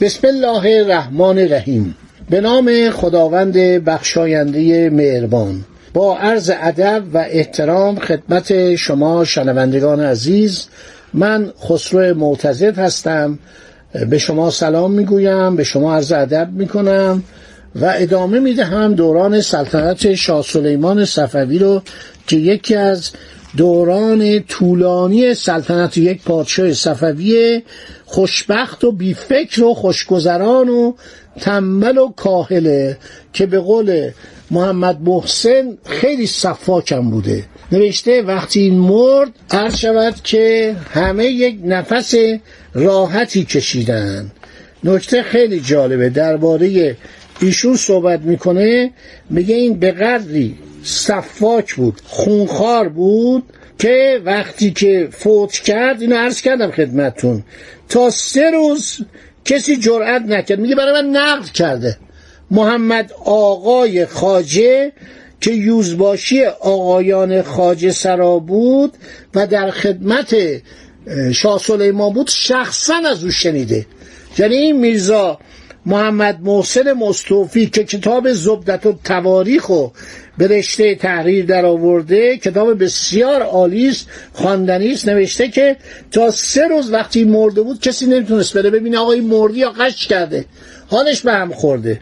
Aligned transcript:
بسم 0.00 0.26
الله 0.28 0.80
الرحمن 0.80 1.38
الرحیم. 1.38 1.94
به 2.30 2.40
نام 2.40 2.90
خداوند 2.90 3.56
بخشاینده 3.84 4.90
مهربان. 4.90 5.64
با 5.94 6.18
عرض 6.18 6.50
ادب 6.62 7.02
و 7.14 7.24
احترام 7.30 7.98
خدمت 7.98 8.74
شما 8.74 9.24
شنوندگان 9.24 10.00
عزیز 10.00 10.66
من 11.14 11.52
خسرو 11.64 12.14
معتزد 12.14 12.78
هستم. 12.78 13.38
به 14.10 14.18
شما 14.18 14.50
سلام 14.50 14.92
می‌گویم 14.92 15.56
به 15.56 15.64
شما 15.64 15.94
عرض 15.94 16.12
ادب 16.12 16.48
می‌کنم 16.52 17.22
و 17.74 17.94
ادامه 17.96 18.40
می‌دهم 18.40 18.94
دوران 18.94 19.40
سلطنت 19.40 20.14
شاه 20.14 20.42
سلیمان 20.42 21.04
صفوی 21.04 21.58
رو 21.58 21.82
که 22.26 22.36
یکی 22.36 22.74
از 22.74 23.10
دوران 23.56 24.40
طولانی 24.40 25.34
سلطنت 25.34 25.98
یک 25.98 26.22
پادشاه 26.22 26.72
صفوی 26.72 27.62
خوشبخت 28.06 28.84
و 28.84 28.92
بیفکر 28.92 29.64
و 29.64 29.74
خوشگذران 29.74 30.68
و 30.68 30.92
تنبل 31.40 31.98
و 31.98 32.08
کاهله 32.08 32.96
که 33.32 33.46
به 33.46 33.58
قول 33.58 34.10
محمد 34.50 35.00
محسن 35.00 35.78
خیلی 35.84 36.26
صفاکم 36.26 37.10
بوده. 37.10 37.44
نوشته 37.72 38.22
وقتی 38.22 38.60
این 38.60 38.78
مرد 38.78 39.30
عرض 39.50 39.76
شود 39.76 40.14
که 40.24 40.76
همه 40.90 41.24
یک 41.26 41.58
نفس 41.64 42.14
راحتی 42.74 43.44
کشیدن. 43.44 44.30
نکته 44.84 45.22
خیلی 45.22 45.60
جالبه. 45.60 46.08
درباره 46.08 46.96
ایشون 47.40 47.76
صحبت 47.76 48.20
می‌کنه 48.20 48.90
میگه 49.30 49.54
این 49.54 49.78
به 49.78 49.92
قدری 49.92 50.56
صفاک 50.82 51.74
بود 51.74 52.00
خونخوار 52.04 52.88
بود 52.88 53.42
که 53.78 54.20
وقتی 54.24 54.70
که 54.70 55.08
فوت 55.12 55.52
کرد 55.52 56.00
اینو 56.00 56.16
عرض 56.16 56.40
کردم 56.40 56.70
خدمتون 56.70 57.44
تا 57.88 58.10
سه 58.10 58.50
روز 58.50 58.98
کسی 59.44 59.76
جرأت 59.76 60.22
نکرد. 60.22 60.58
میگه 60.58 60.74
برای 60.74 61.02
من 61.02 61.08
نقد 61.16 61.44
کرده. 61.44 61.98
محمد 62.50 63.12
آقای 63.24 64.06
خاجه 64.06 64.92
که 65.40 65.50
یوزباشی 65.50 66.44
آقایان 66.44 67.42
خاجه 67.42 67.90
سرا 67.90 68.38
بود 68.38 68.92
و 69.34 69.46
در 69.46 69.70
خدمت 69.70 70.36
شاه 71.32 71.58
سلیمان 71.58 72.12
بود 72.12 72.28
شخصا 72.28 72.94
از 73.10 73.24
او 73.24 73.30
شنیده. 73.30 73.86
یعنی 74.38 74.54
این 74.54 74.80
میرزا 74.80 75.38
محمد 75.88 76.40
محسن 76.42 76.92
مستوفی 76.92 77.66
که 77.66 77.84
کتاب 77.84 78.32
زبدت 78.32 78.86
و 78.86 78.98
تواریخ 79.04 79.70
و 79.70 79.88
به 80.38 80.46
رشته 80.46 80.94
تحریر 80.94 81.44
در 81.46 81.64
آورده 81.64 82.36
کتاب 82.36 82.84
بسیار 82.84 83.42
عالی 83.42 83.88
است 83.88 84.08
خواندنی 84.32 84.92
است 84.92 85.08
نوشته 85.08 85.48
که 85.48 85.76
تا 86.10 86.30
سه 86.30 86.68
روز 86.68 86.92
وقتی 86.92 87.24
مرده 87.24 87.62
بود 87.62 87.80
کسی 87.80 88.06
نمی‌تونست 88.06 88.54
بره 88.54 88.70
ببینه 88.70 88.98
آقای 88.98 89.20
مردی 89.20 89.58
یا 89.58 89.70
قش 89.70 90.06
کرده. 90.06 90.44
حالش 90.88 91.20
به 91.20 91.32
هم 91.32 91.52
خورده. 91.52 92.00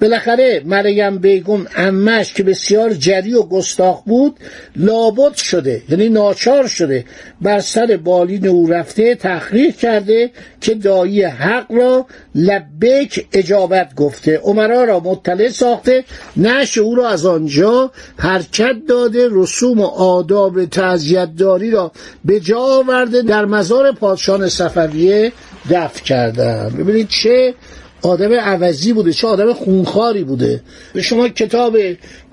بالاخره 0.00 0.62
مریم 0.64 1.18
بیگم 1.18 1.66
امش 1.76 2.34
که 2.34 2.42
بسیار 2.42 2.90
جری 2.90 3.34
و 3.34 3.42
گستاخ 3.42 4.02
بود 4.02 4.36
لابد 4.76 5.34
شده 5.34 5.82
یعنی 5.88 6.08
ناچار 6.08 6.66
شده 6.66 7.04
بر 7.40 7.60
سر 7.60 7.98
بالین 8.04 8.46
او 8.46 8.66
رفته 8.66 9.14
تحقیق 9.14 9.76
کرده 9.76 10.30
که 10.60 10.74
دایی 10.74 11.22
حق 11.22 11.72
را 11.72 12.06
لبک 12.34 13.26
اجابت 13.32 13.94
گفته. 13.94 14.38
عمرا 14.38 14.84
را 14.84 15.00
مطلع 15.00 15.48
ساخته 15.48 16.04
نش 16.36 16.78
او 16.78 16.94
را 16.94 17.08
از 17.08 17.26
آنجا 17.26 17.90
حرکت 18.16 18.76
داده 18.88 19.28
رسوم 19.30 19.80
و 19.80 19.86
آداب 19.86 20.64
تعذیتداری 20.64 21.70
را 21.70 21.92
به 22.24 22.40
جا 22.40 22.58
آورده 22.58 23.22
در 23.22 23.44
مزار 23.44 23.92
پادشاه 23.92 24.48
صفویه 24.48 25.32
دفع 25.70 26.02
کردن 26.02 26.70
ببینید 26.78 27.08
چه 27.08 27.54
آدم 28.02 28.32
عوضی 28.32 28.92
بوده 28.92 29.12
چه 29.12 29.28
آدم 29.28 29.52
خونخاری 29.52 30.24
بوده. 30.24 30.60
به 30.92 31.02
شما 31.02 31.28
کتاب 31.28 31.76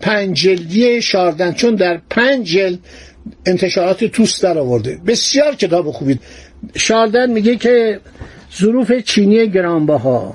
پنج 0.02 0.42
جلدی 0.42 1.02
شاردن 1.02 1.54
چون 1.54 1.76
در 1.76 2.02
پنج 2.10 2.48
جلد 2.48 2.80
انتشارات 3.46 4.04
توست 4.04 4.44
در 4.44 4.58
آورده. 4.58 5.00
بسیار 5.08 5.56
کتاب 5.56 5.92
خوبی 5.92 6.20
شاردن 6.76 7.32
میگه 7.32 7.56
که 7.56 8.00
ظروف 8.60 8.92
چینی 8.92 9.48
گرانبها 9.48 10.34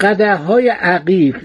قده 0.00 0.34
های 0.34 0.68
عقیق 0.68 1.36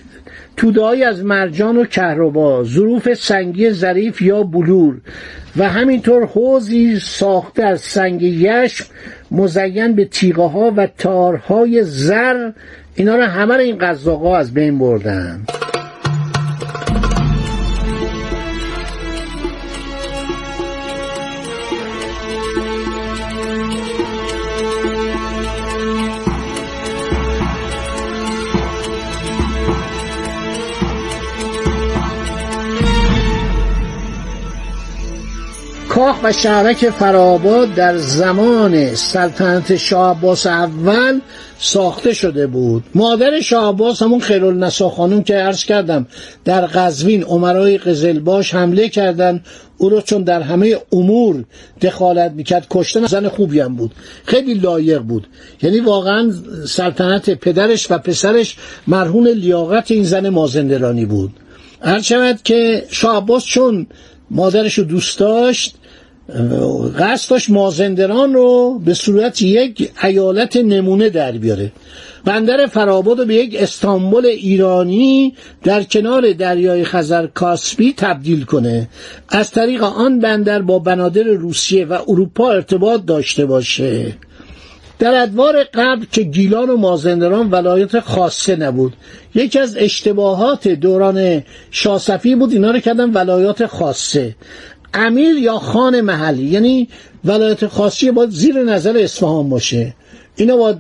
تودهایی 0.58 1.04
از 1.04 1.24
مرجان 1.26 1.78
و 1.78 1.86
کهربا 1.86 2.64
ظروف 2.64 3.14
سنگی 3.14 3.72
ظریف 3.72 4.22
یا 4.22 4.44
بلور 4.44 5.02
و 5.58 5.70
همینطور 5.70 6.26
حوزی 6.26 7.00
ساخته 7.00 7.64
از 7.64 7.82
سنگ 7.82 8.22
یشم 8.22 8.86
مزین 9.32 9.96
به 9.96 10.06
تیغه 10.06 10.44
ها 10.44 10.74
و 10.78 10.88
تارهای 10.98 11.84
زر 11.84 12.52
اینا 12.96 13.16
رو 13.16 13.24
همه 13.24 13.54
این 13.54 13.78
قزاقا 13.78 14.38
از 14.38 14.54
بین 14.54 14.80
بردن. 14.80 15.46
کاخ 36.04 36.24
و 36.24 36.32
شهرک 36.32 36.90
فرآباد 36.90 37.74
در 37.74 37.98
زمان 37.98 38.96
سلطنت 38.96 39.78
شاه 39.78 40.24
اول 40.46 41.20
ساخته 41.60 42.14
شده 42.14 42.48
بود. 42.48 42.84
مادر 42.96 43.42
شاه 43.42 43.70
عباس 43.70 44.02
همون 44.02 44.20
خیرالنسا 44.20 44.90
خانم 44.90 45.24
که 45.24 45.36
عرض 45.36 45.66
کردم 45.66 46.08
در 46.46 46.66
قزوین 46.66 47.24
عمرای 47.24 47.78
قزلباش 47.78 48.54
حمله 48.54 48.90
کردن. 48.90 49.44
او 49.78 49.90
رو 49.90 50.02
چون 50.02 50.24
در 50.24 50.42
همه 50.42 50.78
امور 50.92 51.44
دخالت 51.82 52.32
می‌کرد 52.32 52.68
کشتن 52.70 53.06
زن 53.06 53.28
خوبی 53.28 53.60
هم 53.60 53.76
بود. 53.76 53.92
خیلی 54.26 54.54
لایق 54.54 55.02
بود. 55.02 55.28
یعنی 55.62 55.80
واقعا 55.80 56.32
سلطنت 56.68 57.30
پدرش 57.30 57.92
و 57.92 57.98
پسرش 57.98 58.56
مرهون 58.88 59.28
لیاقت 59.28 59.92
این 59.92 60.04
زن 60.04 60.30
مازندرانی 60.30 61.06
بود. 61.06 61.32
هر 61.82 62.02
شود 62.02 62.40
که 62.44 62.86
شاه 62.90 63.26
چون 63.46 63.88
مادرش 64.32 64.74
رو 64.74 64.84
دوست 64.84 65.20
داشت 65.20 65.76
قصد 67.00 67.30
داشت 67.30 67.50
مازندران 67.50 68.34
رو 68.34 68.82
به 68.86 68.94
صورت 68.94 69.42
یک 69.42 69.92
ایالت 70.04 70.58
نمونه 70.58 71.10
در 71.10 71.32
بیاره. 71.32 71.72
بندر 72.26 72.66
فراباد 72.66 73.20
رو 73.20 73.26
به 73.26 73.36
یک 73.36 73.56
استانبول 73.60 74.26
ایرانی 74.26 75.34
در 75.64 75.84
کنار 75.84 76.32
دریای 76.34 76.84
خزر 76.84 77.28
کاسپی 77.28 77.94
تبدیل 77.98 78.46
کنه. 78.46 78.90
از 79.30 79.52
طریق 79.52 79.84
آن 79.84 80.20
بندر 80.20 80.62
با 80.62 80.80
بنادر 80.80 81.24
روسیه 81.24 81.86
و 81.86 81.98
اروپا 82.08 82.52
ارتباط 82.52 83.06
داشته 83.06 83.46
باشه. 83.46 84.14
در 85.00 85.22
ادوار 85.22 85.64
قبل 85.64 86.06
که 86.12 86.22
گیلان 86.24 86.70
و 86.70 86.78
مازندران 86.78 87.52
ولایت 87.52 88.00
خاصه 88.00 88.56
نبود. 88.56 88.94
یکی 89.36 89.60
از 89.60 89.78
اشتباهات 89.78 90.68
دوران 90.68 91.44
شاسفی 91.72 92.36
بود 92.36 92.52
اینا 92.54 92.72
رو 92.72 92.80
کردن 92.80 93.12
ولایات 93.12 93.66
خاصه. 93.66 94.36
امیر 94.94 95.38
یا 95.38 95.60
خان 95.60 96.02
محلی 96.02 96.44
یعنی 96.44 96.88
ولایت 97.26 97.68
خاصی 97.68 98.12
باید 98.12 98.30
زیر 98.30 98.64
نظر 98.64 98.98
اصفهان 98.98 99.50
باشه. 99.50 99.94
اینا 100.36 100.58
باید 100.58 100.78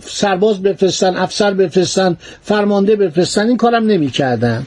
سرباز 0.00 0.62
بفرستن 0.62 1.16
افسر 1.16 1.54
بفرستن 1.54 2.16
فرمانده 2.42 2.96
بفرستن 2.96 3.48
این 3.48 3.56
کارم 3.56 3.86
نمی‌کردن. 3.86 4.66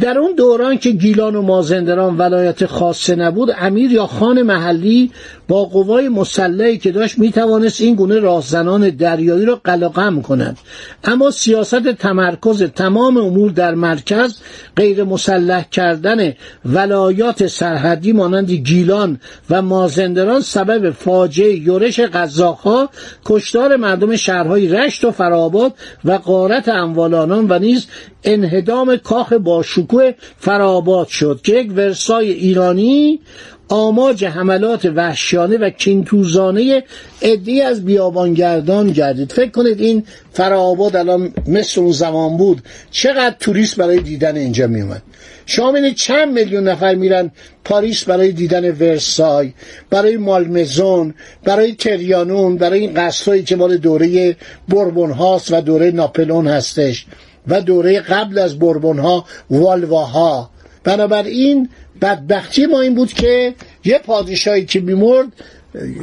در 0.00 0.18
اون 0.18 0.34
دوران 0.34 0.78
که 0.78 0.90
گیلان 0.90 1.34
و 1.36 1.42
مازندران 1.42 2.16
ولایت 2.18 2.66
خاصه 2.66 3.14
نبود 3.14 3.54
امیر 3.58 3.92
یا 3.92 4.06
خان 4.06 4.42
محلی 4.42 5.10
با 5.48 5.64
قوای 5.64 6.08
مسلحی 6.08 6.78
که 6.78 6.92
داشت 6.92 7.18
می‌توانست 7.18 7.80
این 7.80 7.94
گونه 7.94 8.18
راهزنان 8.18 8.90
دریایی 8.90 9.44
را 9.44 9.60
قلقم 9.64 10.22
کند. 10.22 10.58
اما 11.04 11.30
سیاست 11.30 11.92
تمرکز 11.92 12.62
تمام 12.62 13.16
امور 13.16 13.50
در 13.50 13.74
مرکز 13.74 14.38
غیر 14.76 15.04
مسلح 15.04 15.64
کردن 15.70 16.32
ولایات 16.64 17.46
سرحدی 17.46 18.12
مانند 18.12 18.50
گیلان 18.50 19.20
و 19.50 19.62
مازندران 19.62 20.40
سبب 20.40 20.90
فاجعه 20.90 21.54
یورش 21.54 22.00
قزاقها 22.00 22.90
کشتار 23.24 23.76
مردم 23.76 24.16
شهرهای 24.16 24.68
رشت 24.68 25.04
و 25.04 25.10
فراباد 25.10 25.74
و 26.04 26.12
قارت 26.12 26.68
اموال 26.68 27.14
آنان 27.14 27.46
و 27.48 27.58
نیز 27.58 27.86
انهدام 28.24 28.96
کاخ 28.96 29.32
باشکوه 29.32 30.12
فراباد 30.38 31.08
شد 31.08 31.40
که 31.44 31.52
یک 31.52 31.72
ورسای 31.72 32.32
ایرانی 32.32 33.20
آماج 33.68 34.24
حملات 34.24 34.84
وحشیانه 34.84 35.58
و 35.58 35.70
کینتوزانه 35.70 36.84
عدی 37.22 37.60
از 37.60 37.84
بیابانگردان 37.84 38.90
گردید. 38.90 39.32
فکر 39.32 39.50
کنید 39.50 39.80
این 39.80 40.04
فرآباد 40.32 40.96
الان 40.96 41.32
مثل 41.46 41.80
اون 41.80 41.92
زمان 41.92 42.36
بود. 42.36 42.62
چقدر 42.90 43.36
توریست 43.40 43.76
برای 43.76 44.00
دیدن 44.00 44.36
اینجا 44.36 44.66
میومد 44.66 45.02
شما 45.46 45.90
چند 45.90 46.32
میلیون 46.32 46.68
نفر 46.68 46.94
میرن 46.94 47.30
پاریس 47.64 48.04
برای 48.04 48.32
دیدن 48.32 48.70
ورسای 48.70 49.52
برای 49.90 50.16
مالمزون 50.16 51.14
برای 51.44 51.74
تریانون 51.74 52.56
برای 52.56 52.80
این 52.80 52.94
قصرهایی 52.94 53.42
که 53.42 53.56
مال 53.56 53.76
دوره 53.76 54.36
بربون 54.68 55.10
هاست 55.10 55.52
و 55.52 55.60
دوره 55.60 55.90
ناپلون 55.90 56.46
هستش 56.46 57.06
و 57.48 57.60
دوره 57.60 58.00
قبل 58.00 58.38
از 58.38 58.58
بربون 58.58 58.98
ها 58.98 59.24
والواها. 59.50 60.50
بنابراین 60.86 61.68
بدبختی 62.00 62.66
ما 62.66 62.80
این 62.80 62.94
بود 62.94 63.12
که 63.12 63.54
یه 63.84 63.98
پادشاهی 63.98 64.64
که 64.66 64.80
میمرد 64.80 65.26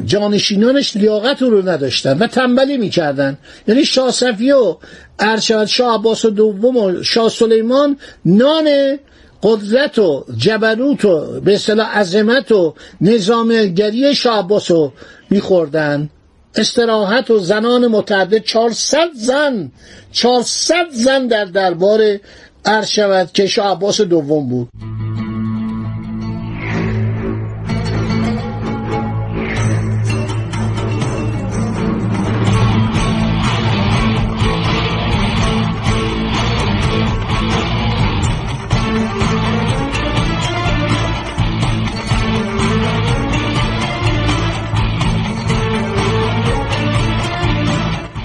جانشینانش 0.05 0.97
لیاقت 0.97 1.41
رو 1.41 1.69
نداشتن 1.69 2.17
و 2.17 2.27
تنبلی 2.27 2.77
می‌کردن. 2.77 3.37
یعنی 3.67 3.85
شاه 3.85 4.11
صفی 4.11 4.51
و 4.51 4.75
ارشد 5.19 5.65
شاه 5.65 5.95
عباس 5.95 6.25
و 6.25 6.29
دوم 6.29 6.77
و 6.77 7.03
شاه 7.03 7.29
سلیمان 7.29 7.97
نان 8.25 8.97
قدرت 9.43 9.99
و 9.99 10.25
جبروت 10.37 11.05
و 11.05 11.41
به 11.41 11.53
اصطلاح 11.53 11.99
عظمت 11.99 12.51
و 12.51 12.73
نظامگری 13.01 14.15
شاه 14.15 14.39
عباس 14.39 14.71
رو 14.71 14.93
میخوردن. 15.29 16.09
استراحت 16.55 17.31
و 17.31 17.39
زنان 17.39 17.87
متعدد 17.87 18.37
400 18.37 19.07
زن 19.15 19.71
400 20.11 20.75
زن 20.91 21.27
در 21.27 21.45
دربار 21.45 22.19
ارشد 22.65 23.31
که 23.31 23.47
شاه 23.47 23.71
عباس 23.71 24.01
دوم 24.01 24.49
بود. 24.49 24.69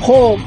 خب 0.01 0.39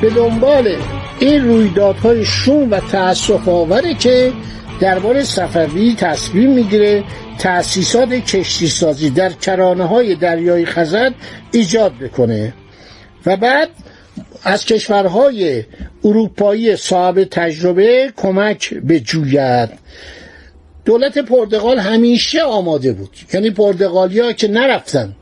به 0.00 0.10
دنبال 0.10 0.76
این 1.20 1.44
رویدادهای 1.44 2.24
شوم 2.24 2.70
و 2.70 2.80
تأصف 2.80 3.48
آوره 3.48 3.94
که 3.94 4.32
درباره 4.80 5.24
صفوی 5.24 5.94
تصمیم 5.98 6.50
می‌گیره 6.50 7.04
تأسیسات 7.38 8.08
کشتی 8.08 8.68
سازی 8.68 9.10
در 9.10 9.32
کرانه 9.32 9.84
های 9.84 10.14
دریای 10.14 10.66
خزر 10.66 11.10
ایجاد 11.52 11.92
بکنه. 11.98 12.54
و 13.26 13.36
بعد 13.36 13.68
از 14.44 14.64
کشورهای 14.64 15.64
اروپایی 16.04 16.76
صاحب 16.76 17.24
تجربه 17.24 18.12
کمک 18.16 18.74
بجوید 18.74 19.70
دولت 20.84 21.18
پرتغال 21.18 21.78
همیشه 21.78 22.42
آماده 22.42 22.92
بود. 22.92 23.10
یعنی 23.34 23.50
پرتغالیا 23.50 24.32
که 24.32 24.48
نرفتن. 24.48 25.16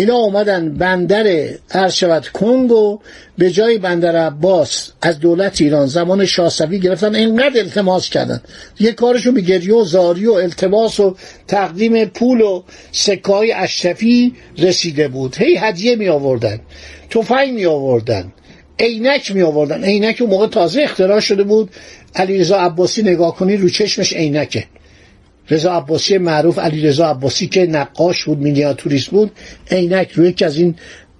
اینا 0.00 0.14
اومدن 0.14 0.74
بندر 0.74 1.48
ارشود 1.70 2.28
کنگو 2.28 3.00
به 3.38 3.50
جای 3.50 3.78
بندر 3.78 4.16
عباس 4.16 4.90
از 5.02 5.18
دولت 5.18 5.60
ایران 5.60 5.86
زمان 5.86 6.24
شاسوی 6.24 6.78
گرفتن. 6.78 7.14
اینقدر 7.14 7.60
التماس 7.60 8.10
کردن. 8.10 8.40
یه 8.80 8.92
کارشون 8.92 9.34
به 9.34 9.40
گریه 9.40 9.74
و 9.74 9.84
زاری 9.84 10.26
و 10.26 10.32
التماس 10.32 11.00
و 11.00 11.16
تقدیم 11.48 12.04
پول 12.04 12.40
و 12.40 12.62
سکای 12.92 13.52
رسیده 14.58 15.08
بود. 15.08 15.36
هی 15.36 15.56
هدیه 15.56 15.96
می 15.96 16.08
آوردن. 16.08 16.60
توفنگ 17.10 17.52
می 17.52 17.66
آوردن. 17.66 18.32
عینک 18.78 19.32
می 19.32 19.42
آوردن. 19.42 19.84
عینک 19.84 20.16
اون 20.20 20.30
موقع 20.30 20.46
تازه 20.46 20.82
اختراع 20.82 21.20
شده 21.20 21.42
بود. 21.42 21.70
علیرضا 22.14 22.58
عباسی 22.58 23.02
نگاه 23.02 23.36
کنی 23.36 23.56
رو 23.56 23.68
چشمش 23.68 24.12
عینکه. 24.12 24.64
رضا 25.50 25.72
عباسی 25.72 26.18
معروف 26.18 26.58
علی 26.58 26.80
رضا 26.80 27.10
عباسی 27.10 27.46
که 27.46 27.66
نقاش 27.66 28.24
بود 28.24 28.38
مینیاتوریست 28.38 29.10
بود 29.10 29.30
عینک 29.70 30.12
روی 30.12 30.28
یکی 30.28 30.44
از 30.44 30.56
این 30.56 30.74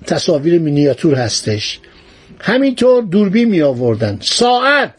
تصاویر 0.07 0.59
مینیاتور 0.59 1.15
هستش. 1.15 1.81
همینطور 2.41 3.03
دوربین 3.03 3.49
می 3.49 3.63
آوردن. 3.63 4.19
ساعت 4.21 4.93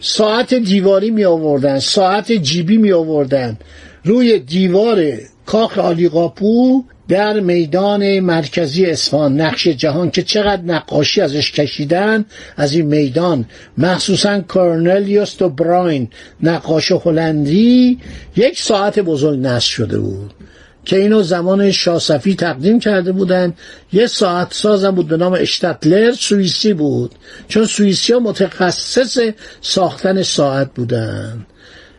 ساعت 0.00 0.54
دیواری 0.54 1.10
می 1.10 1.24
آوردن 1.24 1.78
ساعت 1.78 2.32
جیبی 2.32 2.76
می 2.76 2.92
آوردن. 2.92 3.58
روی 4.04 4.38
دیوار 4.38 5.12
کاخ 5.46 5.78
آلی 5.78 6.08
قاپو 6.08 6.84
در 7.08 7.40
میدان 7.40 8.20
مرکزی 8.20 8.86
اصفهان 8.86 9.40
نقش 9.40 9.68
جهان 9.68 10.10
که 10.10 10.22
چقدر 10.22 10.62
نقاشی 10.62 11.20
ازش 11.20 11.52
کشیدن 11.52 12.24
از 12.56 12.72
این 12.72 12.86
میدان 12.86 13.44
مخصوصا 13.78 14.40
کورنلیوس 14.40 15.42
و 15.42 15.48
براین 15.48 16.08
نقاش 16.42 16.92
هلندی 16.92 17.98
یک 18.36 18.60
ساعت 18.60 18.98
بزرگ 18.98 19.38
نصب 19.38 19.68
شده 19.68 19.98
بود 19.98 20.34
که 20.84 20.96
اینو 20.96 21.22
زمان 21.22 21.70
شاسفی 21.70 22.34
تقدیم 22.34 22.80
کرده 22.80 23.12
بودن. 23.12 23.54
یه 23.92 24.06
ساعت 24.06 24.54
سازم 24.54 24.90
بود 24.90 25.08
به 25.08 25.16
نام 25.16 25.32
اشتتلر 25.32 26.12
سوئیسی 26.12 26.74
بود 26.74 27.14
چون 27.48 27.64
سوئیسی 27.64 28.12
ها 28.12 28.18
متخصص 28.18 29.18
ساختن 29.60 30.22
ساعت 30.22 30.74
بودن. 30.74 31.46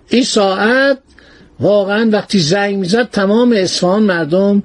این 0.10 0.24
ساعت 0.24 0.98
واقعا 1.60 2.10
وقتی 2.12 2.40
زنگ 2.40 2.76
می‌زد 2.76 3.10
تمام 3.10 3.54
اصفهان 3.58 4.04
مردم 4.04 4.64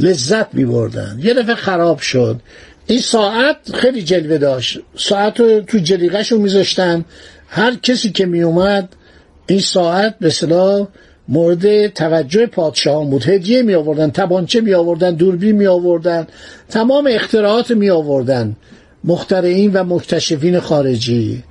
لذت 0.00 0.54
می 0.54 0.64
بردن 0.64 1.20
یه 1.22 1.34
دفعه 1.34 1.54
خراب 1.54 1.98
شد. 1.98 2.40
این 2.86 3.00
ساعت 3.00 3.56
خیلی 3.74 4.02
جلوه 4.02 4.38
داشت. 4.38 4.80
ساعت 4.96 5.40
رو 5.40 5.60
تو 5.60 5.78
جلیقش 5.78 6.32
رو 6.32 6.38
میذاشتن. 6.38 7.04
هر 7.48 7.74
کسی 7.74 8.10
که 8.10 8.26
می 8.26 8.42
اومد 8.42 8.88
این 9.46 9.60
ساعت 9.60 10.18
به 10.20 10.30
صلاح 10.30 10.86
مورد 11.28 11.86
توجه 11.86 12.46
پادشاهان 12.46 13.10
بود. 13.10 13.28
هدیه 13.28 13.62
می 13.62 13.74
آوردن 13.74 14.10
تبانچه 14.10 14.60
می 14.60 14.74
آوردن 14.74 15.14
دوربین 15.14 15.56
می 15.56 15.66
آوردن 15.66 16.26
تمام 16.68 17.08
اختراعات 17.10 17.70
می 17.70 17.90
آوردن 17.90 18.56
مخترعین 19.04 19.72
و 19.72 19.84
مکتشفین 19.84 20.60
خارجی. 20.60 21.42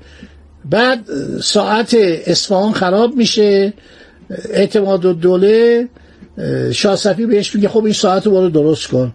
بعد 0.66 1.00
ساعت 1.42 1.98
اصفهان 2.26 2.72
خراب 2.74 3.16
میشه. 3.16 3.74
اعتماد 4.50 5.06
و 5.06 5.14
دوله 5.14 5.88
شاه 6.72 7.14
بهش 7.14 7.56
میگه 7.56 7.70
خب 7.70 7.84
این 7.84 7.94
ساعت 7.94 8.26
رو 8.26 8.32
برو 8.32 8.50
درست 8.50 8.88
کن. 8.88 9.14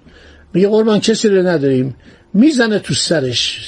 میگه 0.55 0.69
قربان 0.69 1.01
کسی 1.01 1.29
رو 1.29 1.47
نداریم. 1.47 1.97
می‌زنه 2.35 2.79
تو 2.79 2.95
سرش. 2.95 3.59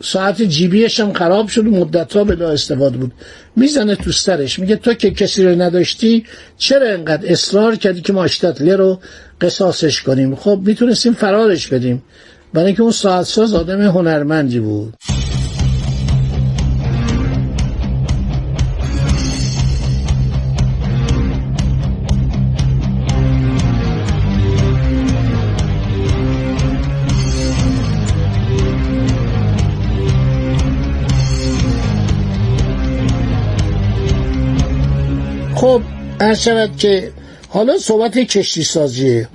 ساعت 0.00 0.42
جیبیش 0.42 1.00
هم 1.00 1.12
خراب 1.12 1.48
شد 1.48 1.66
و 1.66 1.70
مدت 1.70 2.16
ها 2.16 2.24
بلا 2.24 2.50
استفاده 2.50 2.96
بود. 2.96 3.12
می‌زنه 3.56 3.96
تو 3.96 4.12
سرش. 4.12 4.58
میگه 4.58 4.76
تو 4.76 4.94
که 4.94 5.10
کسی 5.10 5.44
رو 5.44 5.62
نداشتی 5.62 6.24
چرا 6.58 6.88
انقدر 6.88 7.32
اصرار 7.32 7.76
کردی 7.76 8.00
که 8.00 8.12
ما 8.12 8.24
اشتتله 8.24 8.76
رو 8.76 9.00
قصاصش 9.40 10.02
کنیم؟ 10.02 10.34
خب 10.34 10.60
می‌تونستیم 10.64 11.12
فرارش 11.12 11.66
بدیم. 11.66 12.02
برای 12.52 12.66
اینکه 12.66 12.82
اون 12.82 12.92
ساعت 12.92 13.26
ساز 13.26 13.54
آدم 13.54 13.82
هنرمندی 13.82 14.60
بود. 14.60 14.94
خب 35.62 35.82
شود 36.34 36.76
که 36.76 37.10
حالا 37.48 37.78
صحبت 37.78 38.18
کشتی 38.18 38.62
سازیه 38.62 39.28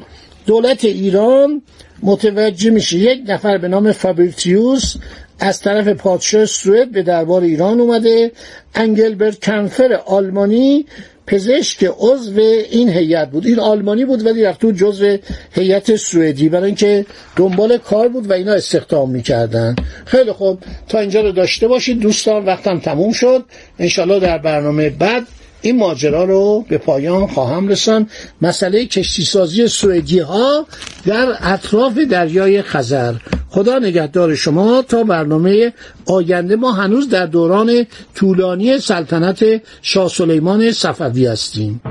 دولت 0.45 0.85
ایران 0.85 1.61
متوجه 2.03 2.69
میشه. 2.69 2.97
یک 2.97 3.21
نفر 3.27 3.57
به 3.57 3.67
نام 3.67 3.91
فابریتیوس 3.91 4.95
از 5.39 5.61
طرف 5.61 5.87
پادشاه 5.87 6.45
سوئد 6.45 6.91
به 6.91 7.03
دربار 7.03 7.41
ایران 7.41 7.79
اومده. 7.79 8.31
انگلبرت 8.75 9.45
کنفر 9.45 9.93
آلمانی 10.05 10.85
پزشک 11.27 11.91
عضو 11.99 12.39
این 12.71 12.89
هیئت 12.89 13.29
بود. 13.29 13.45
این 13.45 13.59
آلمانی 13.59 14.05
بود 14.05 14.25
ولی 14.25 14.43
رفت 14.43 14.61
تو 14.61 14.71
جزو 14.71 15.17
هیئت 15.51 15.95
سوئدی. 15.95 16.49
برای 16.49 16.65
اینکه 16.65 17.05
دنبال 17.35 17.77
کار 17.77 18.07
بود 18.07 18.29
و 18.29 18.33
اینا 18.33 18.53
استخدام 18.53 19.11
می‌کردن. 19.11 19.75
خیلی 20.05 20.31
خوب. 20.31 20.59
تا 20.89 20.99
اینجا 20.99 21.21
رو 21.21 21.31
داشته 21.31 21.67
باشید 21.67 21.99
دوستان. 21.99 22.45
وقتم 22.45 22.79
تموم 22.79 23.11
شد. 23.11 23.45
انشالله 23.79 24.19
در 24.19 24.37
برنامه 24.37 24.89
بعد 24.89 25.27
این 25.61 25.77
ماجرا 25.77 26.23
رو 26.23 26.65
به 26.69 26.77
پایان 26.77 27.27
خواهم 27.27 27.67
رسان 27.67 28.09
مسئله 28.41 28.85
کشتی 28.85 29.25
سازی 29.25 29.67
سوئدی 29.67 30.19
ها 30.19 30.65
در 31.05 31.35
اطراف 31.41 31.97
دریای 31.97 32.61
خزر. 32.61 33.13
خدا 33.49 33.79
نگهدار 33.79 34.35
شما 34.35 34.81
تا 34.81 35.03
برنامه 35.03 35.73
آینده 36.05 36.55
ما 36.55 36.71
هنوز 36.71 37.09
در 37.09 37.25
دوران 37.25 37.85
طولانی 38.15 38.79
سلطنت 38.79 39.45
شاه 39.81 40.09
سلیمان 40.09 40.71
صفوی 40.71 41.25
هستیم. 41.25 41.81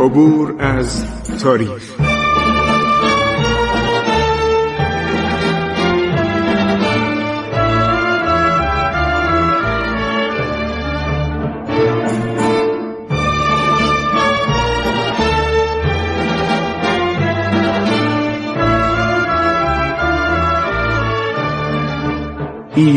عبور 0.00 0.54
از 0.58 1.04
تاریخ. 1.42 1.99